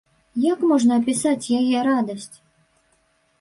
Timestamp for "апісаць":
1.01-1.51